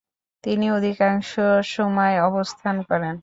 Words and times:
তিনি 0.43 0.65
অধিকাংশ 0.71 1.31
সময় 1.67 2.15
অবস্থান 2.21 2.75
করেন। 2.83 3.15